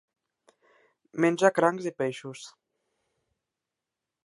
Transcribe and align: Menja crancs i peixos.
Menja 1.25 1.51
crancs 1.59 1.91
i 1.91 1.93
peixos. 2.03 2.47